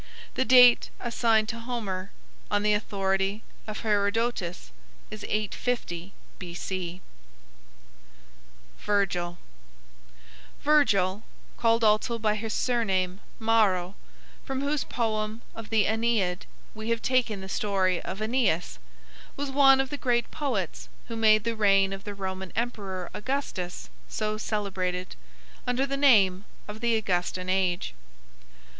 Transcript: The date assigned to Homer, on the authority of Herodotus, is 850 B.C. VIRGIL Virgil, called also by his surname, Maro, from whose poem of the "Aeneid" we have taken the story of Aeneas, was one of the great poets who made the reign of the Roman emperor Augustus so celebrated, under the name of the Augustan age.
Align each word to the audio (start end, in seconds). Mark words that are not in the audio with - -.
The 0.33 0.45
date 0.45 0.89
assigned 0.99 1.47
to 1.49 1.59
Homer, 1.59 2.09
on 2.49 2.63
the 2.63 2.73
authority 2.73 3.43
of 3.67 3.81
Herodotus, 3.81 4.71
is 5.11 5.23
850 5.25 6.13
B.C. 6.39 7.01
VIRGIL 8.79 9.37
Virgil, 10.63 11.23
called 11.55 11.83
also 11.83 12.17
by 12.17 12.33
his 12.33 12.51
surname, 12.51 13.19
Maro, 13.37 13.93
from 14.43 14.61
whose 14.61 14.83
poem 14.83 15.43
of 15.53 15.69
the 15.69 15.85
"Aeneid" 15.85 16.47
we 16.73 16.89
have 16.89 17.03
taken 17.03 17.41
the 17.41 17.47
story 17.47 18.01
of 18.01 18.23
Aeneas, 18.23 18.79
was 19.35 19.51
one 19.51 19.79
of 19.79 19.91
the 19.91 19.97
great 19.99 20.31
poets 20.31 20.89
who 21.09 21.15
made 21.15 21.43
the 21.43 21.55
reign 21.55 21.93
of 21.93 22.05
the 22.05 22.15
Roman 22.15 22.51
emperor 22.55 23.11
Augustus 23.13 23.87
so 24.09 24.39
celebrated, 24.39 25.15
under 25.67 25.85
the 25.85 25.95
name 25.95 26.45
of 26.67 26.79
the 26.79 26.95
Augustan 26.95 27.49
age. 27.51 27.93